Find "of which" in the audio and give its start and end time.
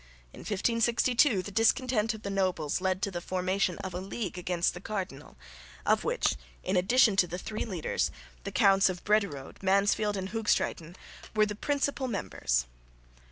5.85-6.33